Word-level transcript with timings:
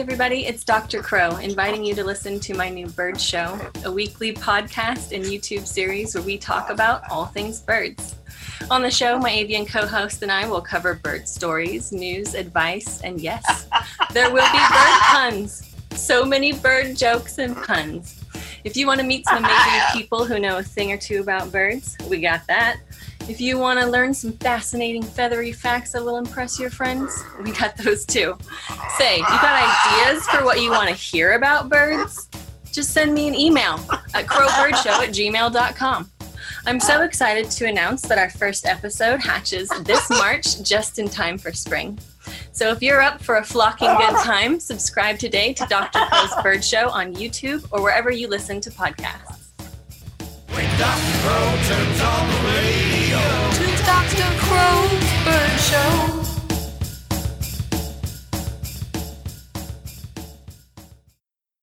everybody. 0.00 0.44
It's 0.44 0.62
Dr. 0.62 1.02
Crow 1.02 1.36
inviting 1.36 1.82
you 1.82 1.94
to 1.94 2.04
listen 2.04 2.38
to 2.40 2.54
my 2.54 2.68
new 2.68 2.86
Bird 2.86 3.18
Show, 3.18 3.58
a 3.82 3.90
weekly 3.90 4.34
podcast 4.34 5.12
and 5.12 5.24
YouTube 5.24 5.66
series 5.66 6.14
where 6.14 6.22
we 6.22 6.36
talk 6.36 6.68
about 6.68 7.10
all 7.10 7.24
things 7.24 7.60
birds. 7.60 8.14
On 8.70 8.82
the 8.82 8.90
show, 8.90 9.18
my 9.18 9.30
avian 9.30 9.64
co 9.64 9.86
host 9.86 10.22
and 10.22 10.30
I 10.30 10.46
will 10.46 10.60
cover 10.60 10.94
bird 11.02 11.26
stories, 11.26 11.92
news, 11.92 12.34
advice, 12.34 13.00
and 13.00 13.18
yes, 13.22 13.68
there 14.12 14.30
will 14.30 14.44
be 14.52 14.58
bird 14.58 15.00
puns. 15.02 15.74
So 15.92 16.26
many 16.26 16.52
bird 16.52 16.94
jokes 16.94 17.38
and 17.38 17.56
puns. 17.56 18.22
If 18.66 18.76
you 18.76 18.88
want 18.88 18.98
to 18.98 19.06
meet 19.06 19.24
some 19.28 19.44
amazing 19.44 19.80
people 19.92 20.24
who 20.24 20.40
know 20.40 20.58
a 20.58 20.62
thing 20.62 20.90
or 20.90 20.96
two 20.96 21.20
about 21.20 21.52
birds, 21.52 21.96
we 22.10 22.20
got 22.20 22.44
that. 22.48 22.78
If 23.28 23.40
you 23.40 23.58
want 23.58 23.78
to 23.78 23.86
learn 23.86 24.12
some 24.12 24.32
fascinating 24.32 25.04
feathery 25.04 25.52
facts 25.52 25.92
that 25.92 26.04
will 26.04 26.16
impress 26.16 26.58
your 26.58 26.68
friends, 26.68 27.16
we 27.44 27.52
got 27.52 27.76
those 27.76 28.04
too. 28.04 28.36
Say, 28.98 29.18
you 29.18 29.22
got 29.22 30.10
ideas 30.10 30.26
for 30.26 30.44
what 30.44 30.60
you 30.60 30.72
want 30.72 30.88
to 30.88 30.94
hear 30.96 31.34
about 31.34 31.68
birds? 31.68 32.28
Just 32.72 32.90
send 32.90 33.14
me 33.14 33.28
an 33.28 33.36
email 33.36 33.74
at 34.14 34.26
crowbirdshow 34.26 34.98
at 34.98 35.10
gmail.com. 35.10 36.10
I'm 36.66 36.80
so 36.80 37.02
excited 37.02 37.48
to 37.52 37.68
announce 37.68 38.02
that 38.02 38.18
our 38.18 38.30
first 38.30 38.66
episode 38.66 39.20
hatches 39.22 39.68
this 39.84 40.10
March 40.10 40.60
just 40.64 40.98
in 40.98 41.08
time 41.08 41.38
for 41.38 41.52
spring. 41.52 42.00
So 42.56 42.70
if 42.70 42.82
you're 42.82 43.02
up 43.02 43.22
for 43.22 43.36
a 43.36 43.44
flocking 43.44 43.94
good 43.98 44.16
time, 44.24 44.58
subscribe 44.60 45.18
today 45.18 45.52
to 45.52 45.66
Dr. 45.66 45.98
Crow's 46.06 46.42
Bird 46.42 46.64
Show 46.64 46.88
on 46.88 47.14
YouTube 47.14 47.68
or 47.70 47.82
wherever 47.82 48.10
you 48.10 48.28
listen 48.28 48.62
to 48.62 48.70
podcasts. 48.70 49.50
When 50.48 50.78
Dr. 50.78 51.18
Crow 51.20 51.54
turns 51.68 52.00
on 52.00 52.30
the 52.30 52.38
radio, 52.48 53.18
to 53.52 53.84
Dr. 53.84 54.38
Crow. 54.40 55.05